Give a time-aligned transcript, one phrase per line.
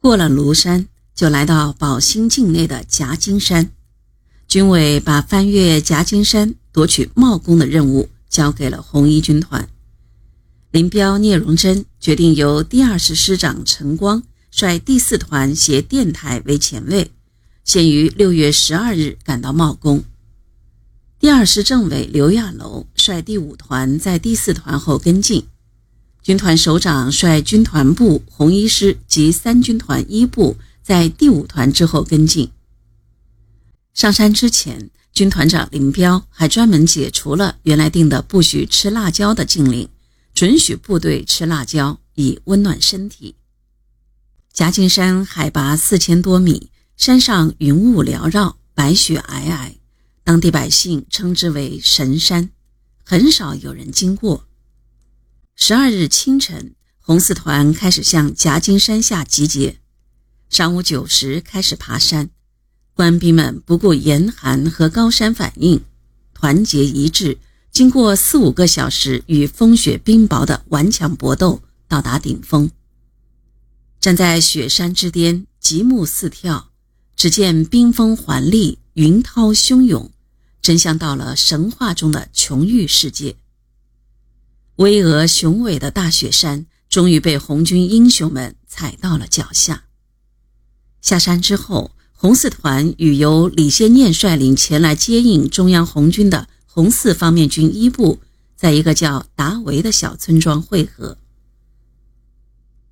[0.00, 3.70] 过了庐山，就来到宝兴境内的夹金山。
[4.46, 9.68] 军委把翻越夹金山夺取茂功的任务交给了红一军团。
[10.70, 17.10] 林彪、聂荣臻决定由第二师师长陈光率第四团携电台为前卫，
[17.64, 20.04] 先于六月十二日赶到茂功。
[21.18, 25.46] 第二师政委刘亚楼率第五团在第四团后跟进。
[26.22, 32.50] 军团首长率军团部红一师及三军团一部在第五团之后跟进。
[33.94, 39.88] 上山之前，军团长林彪还专门解除了原来定的不许吃辣椒的禁令，
[40.34, 43.34] 准许部队吃辣椒以温暖身体。
[44.52, 49.72] 夹金山海拔四千多米，山上云雾缭绕，白雪皑皑，
[50.24, 52.50] 当地百姓称之为神山，
[53.04, 54.47] 很少有人经过。
[55.60, 59.80] 十二日清晨，红四团开始向夹金山下集结。
[60.48, 62.30] 上午九时开始爬山，
[62.94, 65.82] 官兵们不顾严寒和高山反应，
[66.32, 67.38] 团结一致，
[67.72, 72.70] 经过四五个小时与风雪冰雹的顽强搏斗，到达顶峰。
[73.98, 76.66] 站在雪山之巅，极目四眺，
[77.16, 80.12] 只见冰封环立，云涛汹涌，
[80.62, 83.34] 真像到了神话中的琼玉世界。
[84.78, 89.82] 巍峨雄伟的大雪山终于被红军英雄们踩到了脚下。
[91.00, 98.20] 下山之后，红四团与由李先念率领前来接应中央红军的红四方面军一部，
[98.54, 101.18] 在一个叫达维的小村庄会合。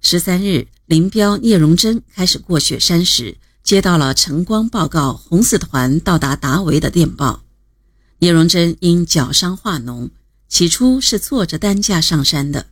[0.00, 7.42] 十三日，林彪、聂荣臻开始过雪山时，接到了陈光报告红四团到达达维的电报。
[8.20, 10.08] 聂荣臻因脚伤化脓。
[10.48, 12.66] 起初是坐着担架上山的，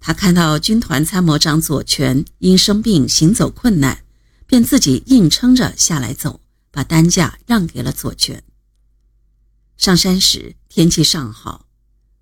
[0.00, 4.04] 他看到军团参谋长左权因生病行走困难，
[4.46, 8.42] 便自己硬撑着下来走，把担架让给了左权。
[9.76, 11.66] 上山时天气尚好，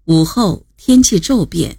[0.04, 1.78] 午后天气骤变，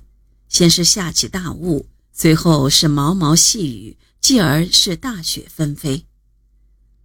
[0.50, 6.06] 先是下起大雾，随后是毛毛细雨，继而是大雪纷飞。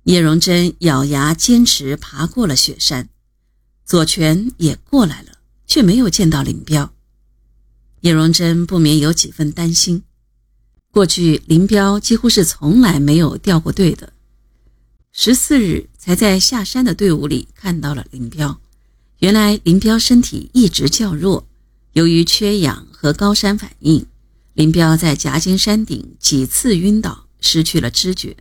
[0.05, 3.11] 聂荣臻咬牙坚持爬过了雪山，
[3.85, 5.42] 左权也过来了。
[5.73, 6.93] 却没有见到林彪，
[8.03, 10.03] 聂荣臻不免有几分担心。
[10.91, 14.13] 过去林彪几乎是从来没有掉过队的，
[15.13, 18.61] 十四日才在下山的队伍里看到了林彪。
[19.21, 21.49] 原来林彪身体一直较弱，
[21.95, 24.05] 由于缺氧和高山反应，
[24.53, 28.37] 林彪在夹金山顶几次晕倒，失去了知觉。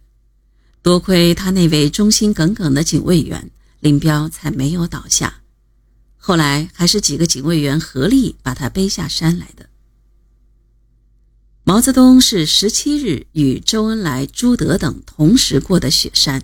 [0.82, 3.50] 多亏他那位忠心耿耿的警卫员，
[3.80, 5.41] 林彪才没有倒下。
[6.24, 9.70] 后来还是几个警卫员合力把他背下山来的。
[11.64, 16.44] 毛泽东是十七日与周恩来、朱德等同时过的雪山。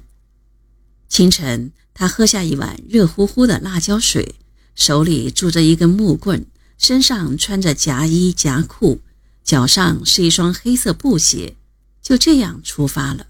[1.07, 4.35] 清晨，他喝下一碗热乎乎的辣椒水，
[4.73, 6.47] 手里拄着一根木棍，
[6.79, 9.01] 身上穿着夹衣夹裤，
[9.44, 11.55] 脚上是一双黑色布鞋，
[12.01, 13.27] 就这样出发了。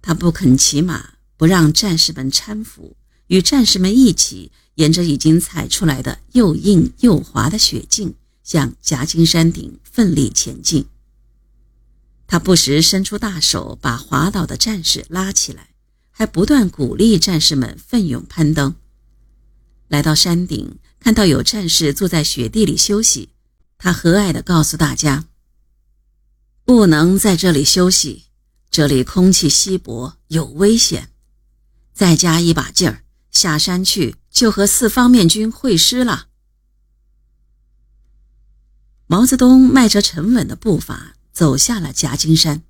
[0.00, 4.52] 他不肯骑马，不让战士们搀扶，与战士们一起。
[4.76, 10.86] 沿着已经踩出来的又硬又滑的雪径，向夹金山顶奋力前进。
[12.26, 15.68] 他不时伸出大手，把滑倒的战士拉起来，
[16.10, 18.74] 还不断鼓励战士们奋勇攀登。
[19.88, 23.28] 来到山顶，看到有战士坐在雪地里休息，
[23.76, 25.26] 他和蔼地告诉大家
[26.64, 28.24] ：“不能在这里休息，
[28.70, 31.10] 这里空气稀薄，有危险。
[31.92, 36.26] 再加一把劲儿，下山去。”就和四方面军会师了。
[39.06, 42.62] 毛泽东迈着沉稳的步伐走下了夹金山，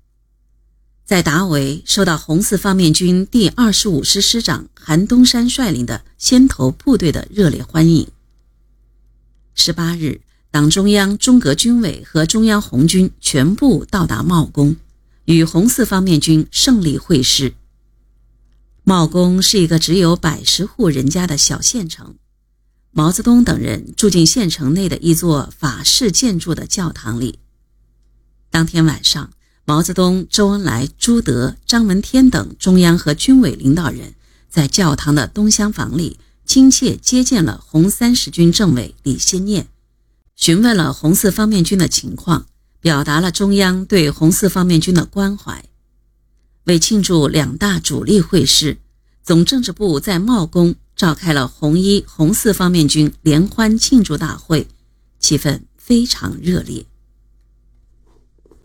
[1.05, 8.09] 在达维受到红四方面军第二十五师师长韩东山率领的先头部队的热烈欢迎。
[9.55, 10.21] 十八日，
[10.51, 14.75] 党中央、中革军委和中央红军全部到达茂功，
[15.25, 17.53] 与红四方面军胜利会师。
[18.85, 22.15] 茂公是一个只有百十户人家的小县城，
[22.91, 27.39] 毛泽东等人住进县城内的一座法式建筑的教堂里。
[28.51, 29.31] 当天晚上，
[29.63, 34.15] 毛泽东、周恩来、朱德、张闻天等中央和军委领导人
[34.49, 39.69] 在教堂的东厢房里亲切接见了红三十军政委李先念，
[40.35, 42.47] 询问了红四方面军的情况，
[42.81, 45.63] 表达了中央对红四方面军的关怀。
[46.65, 48.77] 为庆祝两大主力会师，
[49.21, 54.67] 总政治部在茂功召开了红一、红四方面军联欢庆祝大会，
[55.19, 56.85] 气氛非常热烈。